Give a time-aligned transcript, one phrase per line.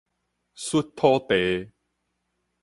[0.55, 1.71] 捽土地